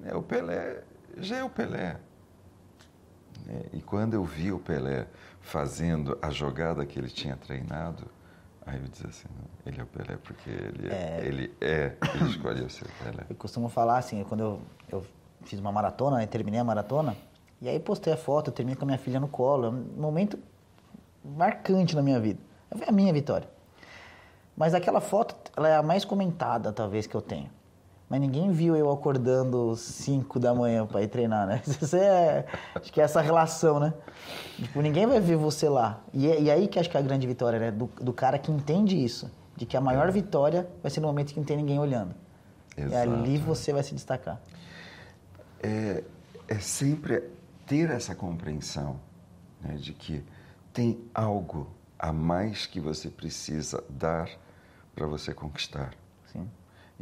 [0.00, 0.82] Né, o Pelé
[1.18, 1.98] já é o Pelé.
[3.46, 5.06] Né, e quando eu vi o Pelé
[5.40, 8.10] fazendo a jogada que ele tinha treinado,
[8.66, 9.28] Aí eu dizia assim,
[9.66, 13.26] ele é o Pelé porque ele é, é ele, é, ele escolheu ser o Pelé.
[13.28, 15.06] Eu costumo falar assim, quando eu, eu
[15.44, 17.16] fiz uma maratona, né, terminei a maratona,
[17.60, 20.00] e aí postei a foto, eu terminei com a minha filha no colo, é um
[20.00, 20.38] momento
[21.24, 22.40] marcante na minha vida.
[22.76, 23.48] Foi a minha vitória.
[24.56, 27.50] Mas aquela foto, ela é a mais comentada, talvez, que eu tenho.
[28.12, 31.62] Mas ninguém viu eu acordando 5 da manhã para ir treinar, né?
[31.80, 32.44] Isso é,
[32.74, 33.94] acho que é essa relação, né?
[34.56, 35.98] Tipo, ninguém vai ver você lá.
[36.12, 37.70] E, é, e aí que acho que é a grande vitória, né?
[37.70, 39.32] Do, do, cara que entende isso.
[39.56, 40.12] De que a maior é.
[40.12, 42.14] vitória vai ser no momento que não tem ninguém olhando.
[42.76, 42.92] Exato.
[42.92, 44.38] E ali você vai se destacar.
[45.62, 46.04] É,
[46.48, 47.30] é sempre
[47.66, 49.00] ter essa compreensão
[49.58, 50.22] né, de que
[50.70, 51.66] tem algo
[51.98, 54.28] a mais que você precisa dar
[54.94, 55.94] para você conquistar.
[56.30, 56.46] Sim.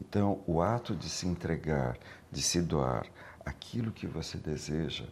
[0.01, 1.99] Então, o ato de se entregar,
[2.33, 3.07] de se doar
[3.45, 5.07] aquilo que você deseja,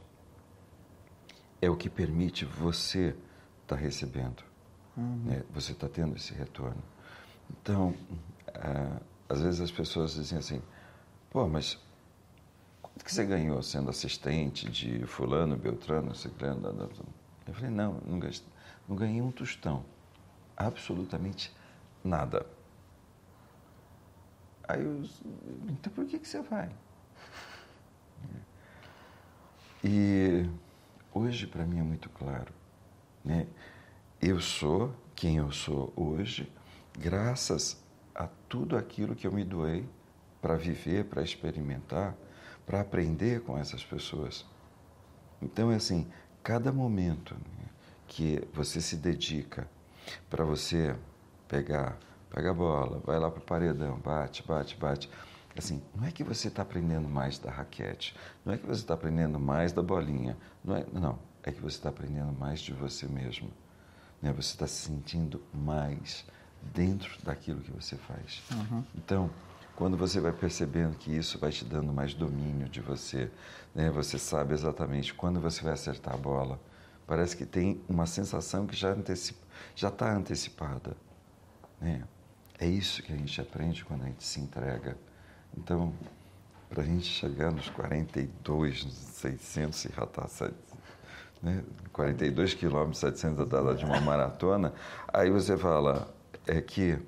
[1.61, 3.09] é o que permite você
[3.63, 4.43] estar tá recebendo.
[4.97, 5.23] Uhum.
[5.25, 5.43] Né?
[5.51, 6.83] Você está tendo esse retorno.
[7.51, 7.95] Então,
[8.55, 10.63] ah, às vezes as pessoas dizem assim:
[11.31, 11.79] pô, mas
[12.83, 16.91] quanto que você ganhou sendo assistente de Fulano, Beltrano, Ciclano?
[17.47, 18.19] Eu falei: não, não
[18.89, 19.85] não ganhei um tostão.
[20.57, 21.55] Absolutamente
[22.03, 22.47] nada.
[24.69, 25.03] Aí eu,
[25.71, 26.71] então por que, que você vai?
[29.83, 30.47] E
[31.13, 32.53] hoje para mim é muito claro,
[33.25, 33.47] né?
[34.21, 36.53] Eu sou quem eu sou hoje,
[36.99, 37.83] graças
[38.15, 39.89] a tudo aquilo que eu me doei
[40.43, 42.15] para viver, para experimentar,
[42.67, 44.45] para aprender com essas pessoas.
[45.41, 46.07] Então é assim,
[46.43, 47.69] cada momento né,
[48.07, 49.69] que você se dedica
[50.29, 50.95] para você
[51.47, 51.97] pegar
[52.31, 55.11] pega a bola, vai lá para o paredão, bate, bate, bate.
[55.57, 58.15] Assim, não é que você está aprendendo mais da raquete,
[58.45, 61.77] não é que você está aprendendo mais da bolinha, não é, não, é que você
[61.77, 63.51] está aprendendo mais de você mesmo.
[64.23, 64.33] Né?
[64.33, 66.25] Você está se sentindo mais
[66.75, 68.43] dentro daquilo que você faz.
[68.53, 68.85] Uhum.
[68.95, 69.31] Então,
[69.75, 73.31] quando você vai percebendo que isso vai te dando mais domínio de você,
[73.75, 73.91] né?
[73.91, 76.61] você sabe exatamente quando você vai acertar a bola.
[77.07, 80.97] Parece que tem uma sensação que já antecipa, está antecipada.
[81.81, 82.03] Né?
[82.59, 84.97] É isso que a gente aprende quando a gente se entrega.
[85.57, 85.93] Então,
[86.69, 90.51] para a gente chegar nos 42, nos 600 e já está
[91.43, 91.63] né?
[91.93, 94.73] 42 quilômetros, 700 andada de uma maratona,
[95.13, 96.13] aí você fala
[96.47, 96.99] é que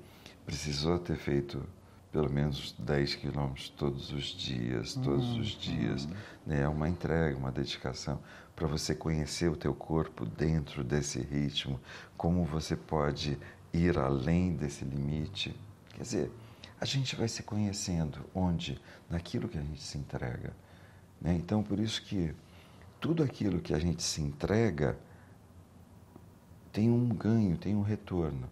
[0.45, 1.61] precisou ter feito
[2.11, 6.07] pelo menos 10 quilômetros todos os dias, todos os dias.
[6.45, 6.61] Né?
[6.61, 8.19] É uma entrega, uma dedicação
[8.55, 11.79] para você conhecer o teu corpo dentro desse ritmo,
[12.17, 13.37] como você pode
[13.73, 15.55] ir além desse limite.
[15.95, 16.31] Quer dizer,
[16.79, 18.81] a gente vai se conhecendo onde?
[19.09, 20.53] Naquilo que a gente se entrega.
[21.21, 21.33] Né?
[21.35, 22.33] Então, por isso que
[22.99, 24.97] tudo aquilo que a gente se entrega
[26.71, 28.49] tem um ganho, tem um retorno.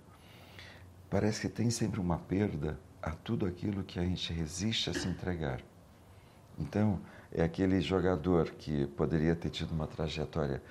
[1.09, 5.07] Parece que tem sempre uma perda a tudo aquilo que a gente resiste a se
[5.07, 5.61] entregar.
[6.57, 6.99] Então,
[7.31, 10.61] é aquele jogador que poderia ter tido uma trajetória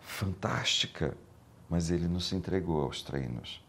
[0.00, 1.16] fantástica,
[1.68, 3.62] mas ele não se entregou aos treinos,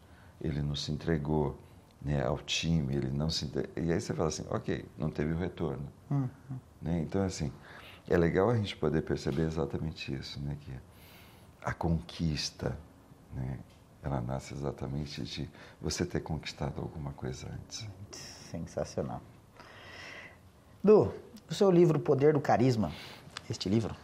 [0.44, 1.58] ele não se entregou
[2.02, 5.38] né, ao time, ele não se e aí você fala assim, ok, não teve o
[5.38, 6.28] retorno, uhum.
[6.82, 7.00] né?
[7.00, 7.52] Então assim,
[8.10, 10.72] é legal a gente poder perceber exatamente isso, né, que
[11.64, 12.78] a conquista,
[13.34, 13.58] né,
[14.04, 15.50] ela nasce exatamente de
[15.82, 17.88] você ter conquistado alguma coisa antes.
[18.52, 19.22] Sensacional.
[20.84, 21.14] Du,
[21.50, 22.92] o seu livro Poder do Carisma,
[23.50, 23.96] este livro,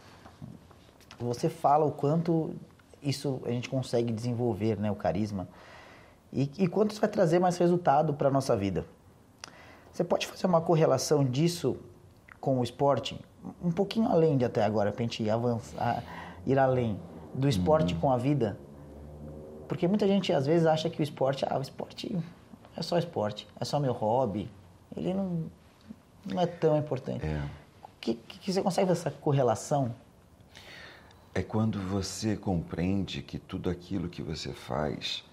[1.18, 2.54] você fala o quanto
[3.02, 5.46] isso a gente consegue desenvolver, né, o carisma,
[6.32, 8.84] e, e quanto isso vai trazer mais resultado para a nossa vida.
[9.92, 11.76] Você pode fazer uma correlação disso
[12.40, 13.20] com o esporte?
[13.62, 16.04] Um pouquinho além de até agora, para a gente avançar,
[16.46, 16.98] ir além
[17.34, 18.00] do esporte uhum.
[18.00, 18.58] com a vida?
[19.66, 22.16] Porque muita gente às vezes acha que o esporte, ah, o esporte
[22.76, 24.50] é só esporte, é só meu hobby.
[24.96, 25.44] Ele não,
[26.24, 27.24] não é tão importante.
[27.24, 27.42] É.
[28.00, 29.94] Que, que você consegue essa correlação?
[31.34, 35.24] É quando você compreende que tudo aquilo que você faz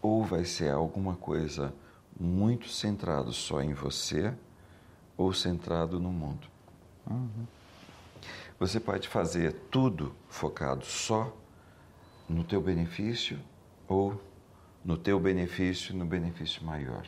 [0.00, 1.74] ou vai ser alguma coisa
[2.18, 4.34] muito centrado só em você
[5.16, 6.46] ou centrado no mundo.
[7.08, 7.46] Uhum.
[8.58, 11.36] Você pode fazer tudo focado só
[12.28, 13.38] no teu benefício
[13.86, 14.20] ou
[14.84, 17.06] no teu benefício no benefício maior.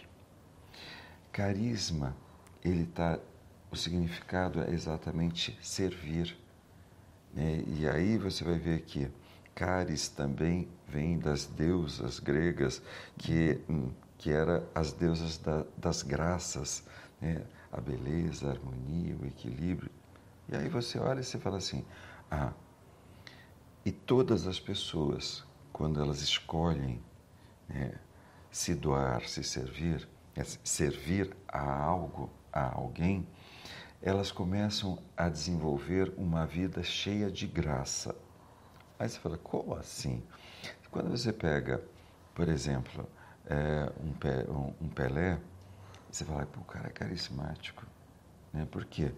[1.33, 2.17] Carisma,
[2.65, 3.19] ele tá,
[3.71, 6.37] o significado é exatamente servir.
[7.33, 7.65] Né?
[7.67, 9.11] E aí você vai ver que
[9.55, 12.83] caris também vem das deusas gregas,
[13.17, 16.85] que, hum, que eram as deusas da, das graças,
[17.21, 17.43] né?
[17.73, 19.91] a beleza, a harmonia, o equilíbrio.
[20.49, 21.85] E aí você olha e você fala assim,
[22.31, 22.53] ah,
[23.85, 27.01] e todas as pessoas, quando elas escolhem
[27.69, 27.95] né,
[28.51, 33.27] se doar, se servir, é, servir a algo, a alguém,
[34.03, 38.15] elas começam a desenvolver uma vida cheia de graça.
[38.99, 40.23] Aí você fala, como assim?
[40.91, 41.83] Quando você pega,
[42.35, 43.09] por exemplo,
[43.47, 45.39] é, um, um, Pelé,
[46.11, 47.85] você fala, pô, o cara é carismático.
[48.53, 48.67] Né?
[48.71, 49.13] Por quê?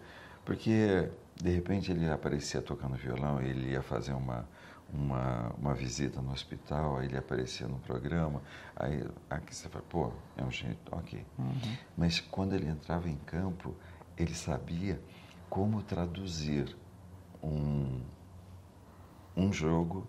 [0.45, 4.47] Porque, de repente, ele aparecia tocando violão, ele ia fazer uma,
[4.93, 8.41] uma, uma visita no hospital, aí ele aparecia no programa,
[8.75, 11.25] aí aqui você fala, pô, é um jeito, ok.
[11.39, 11.77] Uhum.
[11.97, 13.75] Mas quando ele entrava em campo,
[14.17, 15.01] ele sabia
[15.49, 16.75] como traduzir
[17.41, 18.01] um,
[19.35, 20.07] um jogo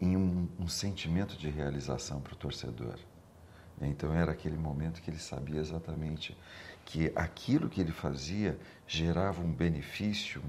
[0.00, 2.98] em um, um sentimento de realização para o torcedor.
[3.80, 6.36] Então era aquele momento que ele sabia exatamente
[6.84, 10.42] que aquilo que ele fazia gerava um benefício,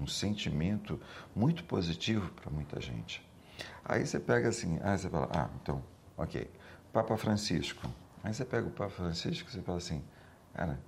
[0.00, 1.00] um sentimento
[1.34, 3.26] muito positivo para muita gente.
[3.84, 5.82] Aí você pega assim, aí você fala, ah, então,
[6.16, 6.50] ok,
[6.92, 7.88] Papa Francisco.
[8.22, 10.02] Aí você pega o Papa Francisco e você fala assim,
[10.54, 10.78] cara,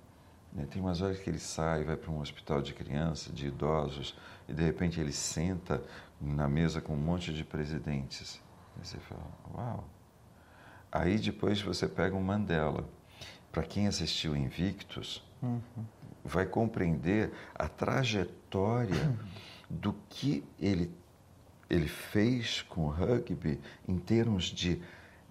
[0.69, 4.53] tem umas horas que ele sai, vai para um hospital de criança, de idosos, e
[4.53, 5.83] de repente ele senta
[6.19, 8.41] na mesa com um monte de presidentes.
[8.77, 9.87] Aí você fala, uau.
[10.91, 12.87] Aí depois você pega um Mandela.
[13.51, 15.61] Para quem assistiu Invictus, uhum.
[16.23, 19.17] vai compreender a trajetória
[19.69, 20.91] do que ele,
[21.69, 24.81] ele fez com o rugby em termos de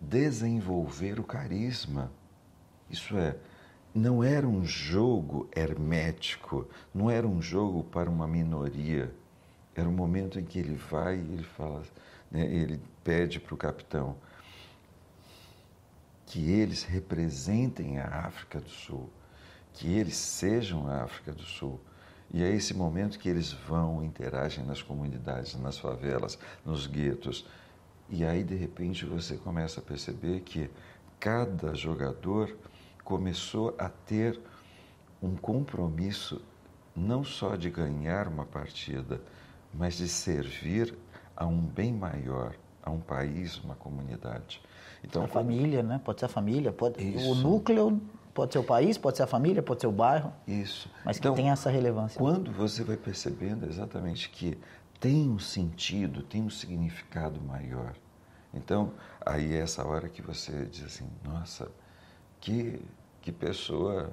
[0.01, 2.11] desenvolver o carisma.
[2.91, 3.37] Isso é,
[3.97, 9.13] não era um jogo hermético, não era um jogo para uma minoria
[9.77, 11.83] era o momento em que ele vai e ele fala,
[12.31, 14.17] né, ele pede para o capitão
[16.25, 19.09] que eles representem a África do Sul,
[19.75, 21.79] que eles sejam a África do Sul.
[22.33, 27.47] E é esse momento que eles vão, interagem nas comunidades, nas favelas, nos guetos.
[28.09, 30.69] E aí, de repente, você começa a perceber que
[31.21, 32.57] cada jogador
[33.07, 34.39] começou a ter
[35.23, 36.43] um compromisso
[36.95, 39.21] não só de ganhar uma partida,
[39.73, 40.93] mas de servir
[41.37, 44.61] a um bem maior, a um país, uma comunidade.
[45.05, 46.01] Então, a família, né?
[46.05, 47.31] Pode ser a família, pode Isso.
[47.31, 48.03] o núcleo
[48.35, 50.33] pode ser o país, pode ser a família, pode ser o bairro.
[50.47, 50.91] Isso.
[51.05, 52.19] Mas então, que tem essa relevância.
[52.19, 54.59] Quando você vai percebendo exatamente que
[54.99, 57.95] tem um sentido, tem um significado maior.
[58.53, 58.93] Então,
[59.25, 61.71] aí é essa hora que você diz assim, nossa,
[62.41, 62.81] que,
[63.23, 64.13] que pessoa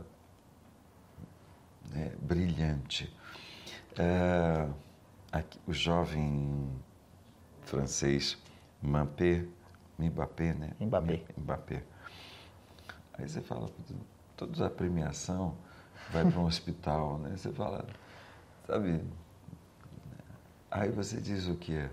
[1.92, 3.14] né, brilhante.
[3.98, 4.68] É,
[5.32, 6.70] aqui, o jovem
[7.62, 8.38] francês
[8.82, 9.46] Mbappé,
[9.98, 10.72] Mbappé, né?
[10.80, 11.24] Mbappé.
[11.38, 11.84] Mbappé.
[13.14, 13.70] Aí você fala,
[14.36, 15.56] toda a premiação
[16.12, 17.38] vai para um hospital, né?
[17.38, 17.86] Você fala,
[18.68, 19.02] sabe?
[20.70, 21.90] Aí você diz o que é?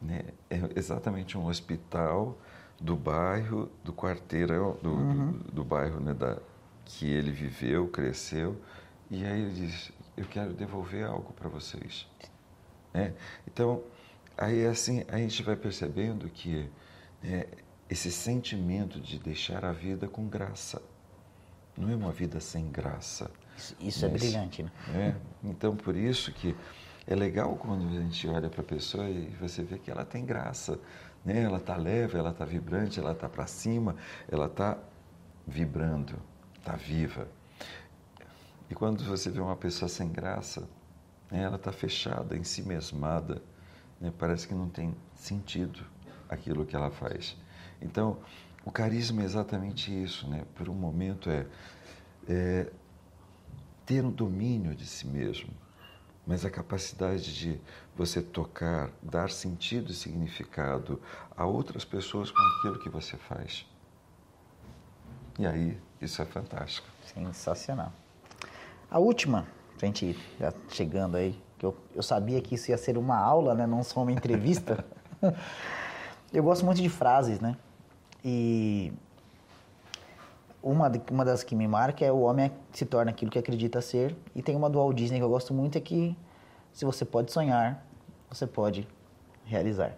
[0.00, 0.22] Né?
[0.50, 2.38] É exatamente um hospital
[2.80, 5.32] do bairro, do quarteirão, do, uhum.
[5.32, 6.38] do, do, bairro né, da,
[6.84, 8.56] que ele viveu, cresceu.
[9.10, 12.06] E aí ele diz, eu quero devolver algo para vocês.
[12.92, 13.12] É?
[13.46, 13.82] Então,
[14.36, 16.68] aí assim, a gente vai percebendo que
[17.22, 17.46] é,
[17.88, 20.82] esse sentimento de deixar a vida com graça.
[21.76, 23.30] Não é uma vida sem graça.
[23.56, 24.70] Isso, isso é brilhante, né?
[24.94, 25.14] É,
[25.48, 26.54] então, por isso que
[27.06, 30.24] é legal quando a gente olha para a pessoa e você vê que ela tem
[30.24, 30.78] graça.
[31.26, 31.42] Né?
[31.42, 33.96] Ela está leve, ela está vibrante, ela está para cima,
[34.30, 34.78] ela está
[35.44, 36.14] vibrando,
[36.56, 37.26] está viva.
[38.70, 40.68] E quando você vê uma pessoa sem graça,
[41.30, 43.42] né, ela está fechada, em si mesmada,
[44.00, 45.84] né, parece que não tem sentido
[46.28, 47.36] aquilo que ela faz.
[47.82, 48.18] Então,
[48.64, 50.44] o carisma é exatamente isso, né?
[50.54, 51.46] Por um momento é,
[52.28, 52.72] é
[53.84, 55.50] ter um domínio de si mesmo,
[56.26, 57.60] mas a capacidade de
[57.96, 61.00] você tocar, dar sentido e significado
[61.36, 63.64] a outras pessoas com aquilo que você faz.
[65.38, 66.88] E aí, isso é fantástico.
[67.04, 67.92] Sensacional.
[68.90, 69.46] A última,
[69.80, 73.16] a gente ir já chegando aí, que eu, eu sabia que isso ia ser uma
[73.16, 74.84] aula, né, não só uma entrevista.
[76.32, 77.56] eu gosto muito de frases, né?
[78.24, 78.92] E
[80.66, 84.16] uma, uma das que me marca é o homem se torna aquilo que acredita ser.
[84.34, 86.16] E tem uma do Walt Disney que eu gosto muito, é que
[86.72, 87.86] se você pode sonhar,
[88.28, 88.86] você pode
[89.44, 89.96] realizar.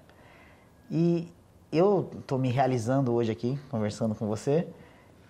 [0.91, 1.33] E
[1.73, 4.69] eu estou me realizando hoje aqui, conversando com você,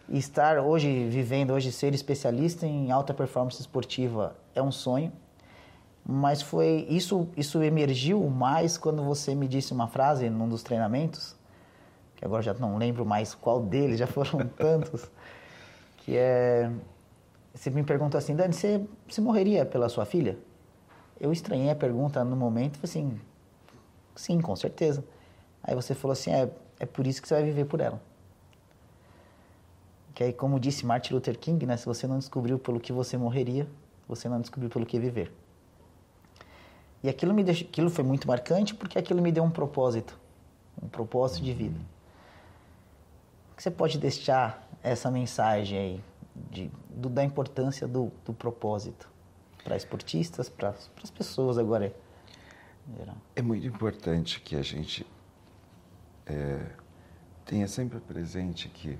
[0.08, 5.12] e estar hoje vivendo, hoje ser especialista em alta performance esportiva é um sonho,
[6.04, 11.36] mas foi isso isso emergiu mais quando você me disse uma frase num dos treinamentos,
[12.18, 15.08] que agora já não lembro mais qual deles, já foram tantos,
[15.98, 16.68] que é
[17.54, 20.36] você me perguntou assim, Dani, você, você morreria pela sua filha?
[21.18, 23.20] Eu estranhei a pergunta no momento falei assim,
[24.14, 25.04] sim, com certeza.
[25.62, 28.00] Aí você falou assim, é, é por isso que você vai viver por ela.
[30.14, 33.16] Que aí, como disse Martin Luther King, né, se você não descobriu pelo que você
[33.16, 33.66] morreria,
[34.06, 35.32] você não descobriu pelo que viver.
[37.02, 40.18] E aquilo me deixou, aquilo foi muito marcante porque aquilo me deu um propósito,
[40.82, 41.78] um propósito de vida.
[43.58, 46.04] Que você pode deixar essa mensagem aí
[46.48, 49.10] de, do, da importância do, do propósito
[49.64, 50.68] para esportistas, para
[51.02, 51.92] as pessoas agora?
[53.34, 55.04] É muito importante que a gente
[56.24, 56.66] é,
[57.44, 58.96] tenha sempre presente que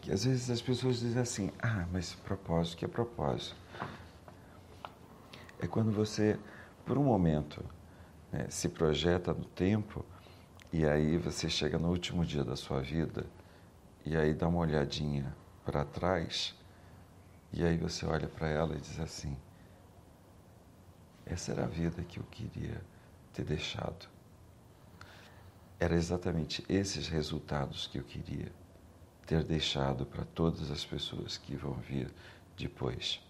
[0.00, 3.54] que às vezes as pessoas dizem assim, ah, mas propósito, que é propósito?
[5.60, 6.36] É quando você,
[6.84, 7.64] por um momento,
[8.32, 10.04] né, se projeta no tempo
[10.74, 13.24] e aí você chega no último dia da sua vida
[14.04, 15.32] e aí dá uma olhadinha
[15.64, 16.52] para trás
[17.52, 19.36] e aí você olha para ela e diz assim,
[21.24, 22.82] essa era a vida que eu queria
[23.32, 24.08] ter deixado.
[25.78, 28.50] Era exatamente esses resultados que eu queria
[29.26, 32.12] ter deixado para todas as pessoas que vão vir
[32.56, 33.20] depois.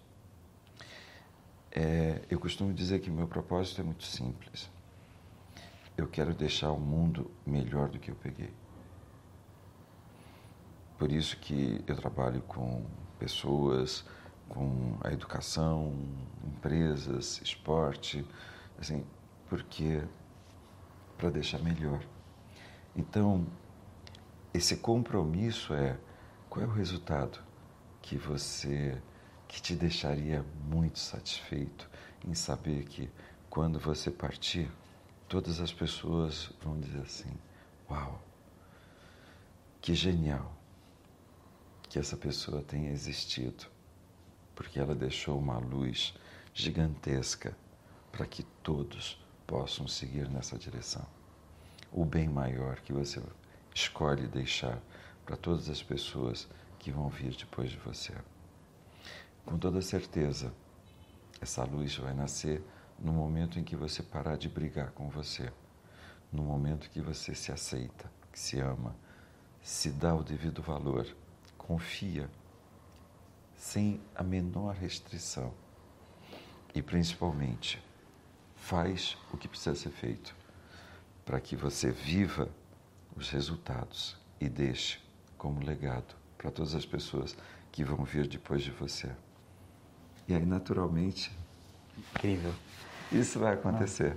[1.71, 4.73] É, eu costumo dizer que meu propósito é muito simples.
[5.97, 8.53] Eu quero deixar o mundo melhor do que eu peguei.
[10.99, 12.85] Por isso que eu trabalho com
[13.19, 14.05] pessoas,
[14.49, 15.93] com a educação,
[16.45, 18.27] empresas, esporte,
[18.79, 19.05] assim,
[19.49, 20.03] porque
[21.17, 22.01] para deixar melhor.
[22.97, 23.47] Então,
[24.53, 25.97] esse compromisso é
[26.49, 27.39] qual é o resultado
[28.01, 29.01] que você
[29.49, 31.89] que te deixaria muito satisfeito
[32.27, 33.09] em saber que
[33.49, 34.69] quando você partir,
[35.29, 37.33] todas as pessoas vão dizer assim:
[37.91, 38.21] "Uau!
[39.81, 40.55] Que genial
[41.89, 43.67] que essa pessoa tenha existido,
[44.55, 46.15] porque ela deixou uma luz
[46.53, 47.57] gigantesca
[48.11, 51.07] para que todos possam seguir nessa direção.
[51.93, 53.23] O bem maior que você
[53.75, 54.81] escolhe deixar
[55.25, 56.49] para todas as pessoas
[56.79, 58.15] que vão vir depois de você.
[59.45, 60.53] com toda certeza,
[61.41, 62.63] essa luz vai nascer
[62.99, 65.53] no momento em que você parar de brigar com você,
[66.33, 68.95] no momento que você se aceita, que se ama,
[69.63, 71.07] se dá o devido valor,
[71.57, 72.29] confia,
[73.57, 75.55] sem a menor restrição
[76.75, 77.83] e principalmente
[78.57, 80.35] faz o que precisa ser feito
[81.25, 82.51] para que você viva
[83.17, 85.01] os resultados e deixe
[85.39, 87.37] como legado para todas as pessoas
[87.73, 89.11] que vão vir depois de você.
[90.29, 91.31] E aí, naturalmente,
[91.99, 92.53] incrível.
[93.13, 94.17] Isso vai acontecer.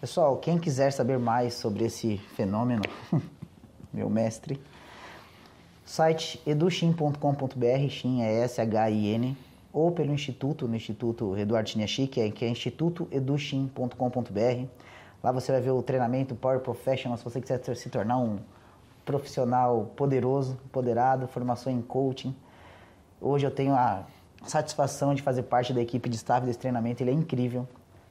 [0.00, 2.82] Pessoal, quem quiser saber mais sobre esse fenômeno,
[3.92, 4.60] meu mestre,
[5.84, 9.36] site edushin.com.br, Shin é S-H-I-N,
[9.72, 14.66] ou pelo Instituto, no Instituto Eduardo Chiniachi, que é, que é institutoedushin.com.br.
[15.22, 18.38] Lá você vai ver o treinamento Power Professional, se você quiser se tornar um
[19.04, 22.34] profissional poderoso, empoderado, formação em coaching.
[23.20, 24.04] Hoje eu tenho a
[24.44, 27.66] satisfação de fazer parte da equipe de staff desse treinamento, ele é incrível.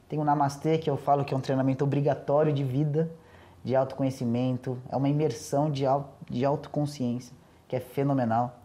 [0.07, 3.09] Tem o Namastê, que eu falo que é um treinamento obrigatório de vida,
[3.63, 5.83] de autoconhecimento, é uma imersão de,
[6.29, 7.33] de autoconsciência,
[7.67, 8.59] que é fenomenal.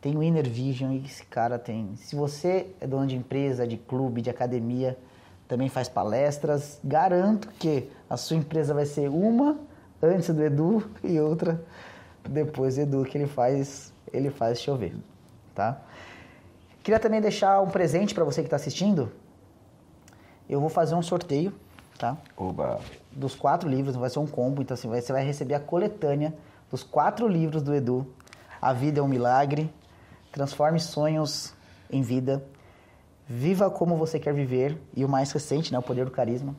[0.00, 1.94] Tem o Inner Vision, e esse cara tem.
[1.96, 4.98] Se você é dono de empresa, de clube, de academia,
[5.46, 9.58] também faz palestras, garanto que a sua empresa vai ser uma
[10.02, 11.64] antes do Edu e outra
[12.28, 14.94] depois do Edu, que ele faz, ele faz chover,
[15.54, 15.80] tá?
[16.86, 19.10] Queria também deixar um presente para você que está assistindo.
[20.48, 21.52] Eu vou fazer um sorteio,
[21.98, 22.16] tá?
[22.36, 22.78] Oba!
[23.10, 26.32] Dos quatro livros, vai ser um combo, então assim, você vai receber a coletânea
[26.70, 28.06] dos quatro livros do Edu.
[28.62, 29.68] A Vida é um Milagre,
[30.30, 31.52] Transforme Sonhos
[31.90, 32.40] em Vida,
[33.26, 36.54] Viva Como Você Quer Viver e o mais recente, né, O Poder do Carisma.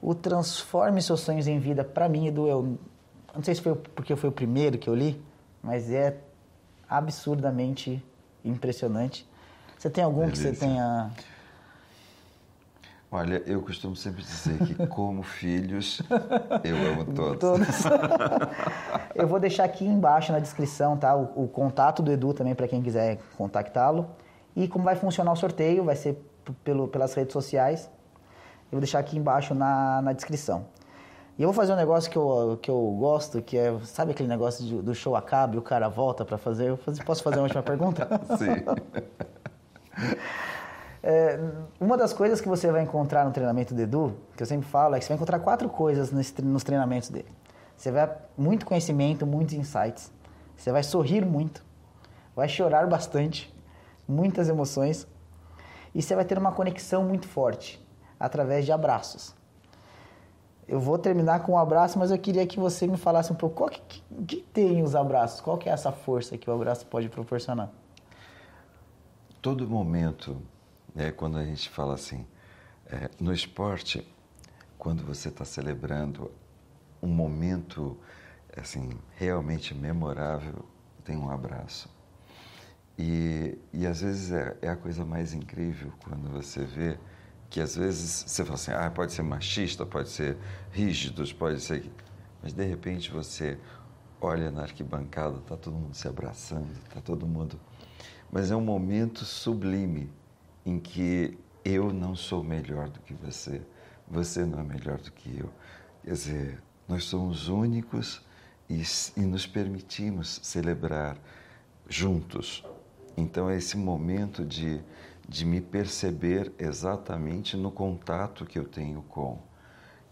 [0.00, 2.78] O Transforme Seus Sonhos em Vida, para mim, Edu, eu
[3.34, 5.22] não sei se foi porque foi o primeiro que eu li,
[5.62, 6.16] mas é
[6.88, 8.02] absurdamente
[8.48, 9.26] impressionante.
[9.78, 10.50] Você tem algum Delícia.
[10.50, 11.10] que você tenha.
[13.10, 16.02] Olha, eu costumo sempre dizer que, como filhos,
[16.64, 17.38] eu amo todos.
[17.38, 17.68] todos.
[19.14, 22.66] eu vou deixar aqui embaixo na descrição tá, o, o contato do Edu também para
[22.66, 24.10] quem quiser contactá-lo.
[24.56, 26.18] E como vai funcionar o sorteio, vai ser
[26.64, 27.88] pelo, pelas redes sociais.
[28.64, 30.66] Eu vou deixar aqui embaixo na, na descrição.
[31.38, 34.28] E eu vou fazer um negócio que eu, que eu gosto, que é, sabe aquele
[34.28, 36.70] negócio de, do show acaba e o cara volta para fazer?
[36.70, 38.08] Eu posso fazer uma última pergunta?
[38.38, 38.64] Sim.
[41.08, 41.38] É,
[41.78, 44.96] uma das coisas que você vai encontrar no treinamento do Edu, que eu sempre falo,
[44.96, 47.28] é que você vai encontrar quatro coisas nos treinamentos dele.
[47.76, 50.10] Você vai muito conhecimento, muitos insights.
[50.56, 51.64] Você vai sorrir muito,
[52.34, 53.54] vai chorar bastante,
[54.08, 55.06] muitas emoções.
[55.94, 57.80] E você vai ter uma conexão muito forte
[58.18, 59.32] através de abraços.
[60.68, 63.56] Eu vou terminar com um abraço, mas eu queria que você me falasse um pouco
[63.56, 66.84] qual que, que, que tem os abraços, qual que é essa força que o abraço
[66.86, 67.70] pode proporcionar.
[69.40, 70.42] Todo momento,
[70.92, 72.26] né, quando a gente fala assim,
[72.86, 74.06] é, no esporte,
[74.76, 76.32] quando você está celebrando
[77.00, 77.96] um momento
[78.56, 80.64] assim realmente memorável,
[81.04, 81.88] tem um abraço.
[82.98, 86.98] E, e às vezes é, é a coisa mais incrível quando você vê
[87.48, 90.36] que às vezes você fala assim, ah, pode ser machista, pode ser
[90.72, 91.90] rígido, pode ser.
[92.42, 93.58] Mas de repente você
[94.20, 97.58] olha na arquibancada, está todo mundo se abraçando, está todo mundo.
[98.30, 100.10] Mas é um momento sublime
[100.64, 103.62] em que eu não sou melhor do que você,
[104.08, 105.50] você não é melhor do que eu.
[106.04, 108.22] Quer dizer, nós somos únicos
[108.68, 108.82] e,
[109.16, 111.16] e nos permitimos celebrar
[111.88, 112.64] juntos.
[113.16, 114.80] Então, é esse momento de
[115.28, 119.38] de me perceber exatamente no contato que eu tenho com.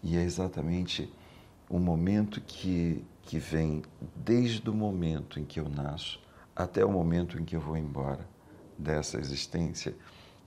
[0.03, 1.11] E é exatamente
[1.69, 3.81] o momento que, que vem
[4.15, 8.25] desde o momento em que eu nasço até o momento em que eu vou embora
[8.77, 9.95] dessa existência,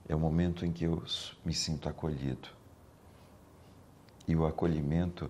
[0.07, 1.03] é o momento em que eu
[1.45, 2.49] me sinto acolhido.
[4.27, 5.29] E o acolhimento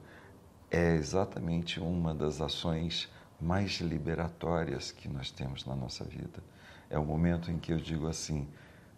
[0.72, 3.10] é exatamente uma das ações
[3.42, 6.42] mais liberatórias que nós temos na nossa vida.
[6.90, 8.48] É o momento em que eu digo assim: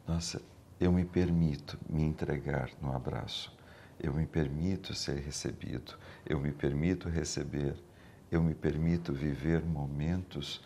[0.08, 0.42] nossa,
[0.80, 3.56] eu me permito me entregar no abraço.
[4.00, 5.94] Eu me permito ser recebido.
[6.26, 7.76] Eu me permito receber.
[8.32, 10.64] Eu me permito viver momentos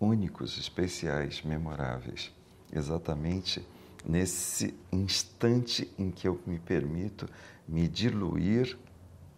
[0.00, 2.32] únicos, especiais, memoráveis.
[2.72, 3.66] Exatamente
[4.06, 7.28] nesse instante em que eu me permito
[7.66, 8.78] me diluir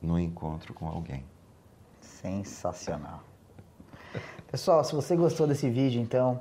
[0.01, 1.25] no encontro com alguém.
[2.01, 3.25] Sensacional.
[4.51, 6.41] Pessoal, se você gostou desse vídeo, então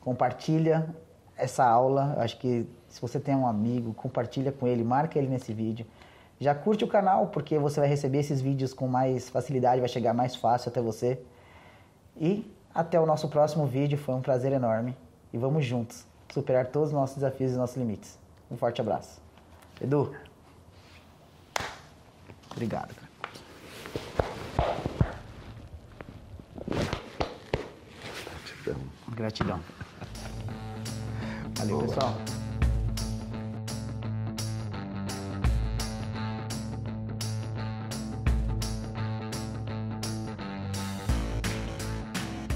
[0.00, 0.94] compartilha
[1.36, 2.14] essa aula.
[2.18, 5.86] Acho que se você tem um amigo, compartilha com ele, marca ele nesse vídeo.
[6.40, 10.12] Já curte o canal, porque você vai receber esses vídeos com mais facilidade, vai chegar
[10.12, 11.20] mais fácil até você.
[12.16, 14.96] E até o nosso próximo vídeo, foi um prazer enorme.
[15.32, 16.04] E vamos juntos.
[16.32, 18.18] superar todos os nossos desafios e nossos limites.
[18.50, 19.20] Um forte abraço.
[19.80, 20.12] Edu.
[22.50, 23.14] Obrigado, cara.
[28.26, 28.80] Gratidão.
[29.14, 29.73] Gratidão.
[31.64, 31.88] Valeu, Boa.
[31.88, 32.43] pessoal.